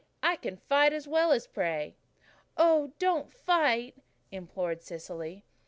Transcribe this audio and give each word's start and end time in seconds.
I 0.23 0.35
can 0.35 0.57
fight 0.57 0.93
as 0.93 1.07
well 1.07 1.31
as 1.31 1.45
pray." 1.45 1.95
"Oh, 2.57 2.93
don't 2.97 3.31
fight," 3.31 3.97
implored 4.31 4.81
Cecily. 4.81 5.45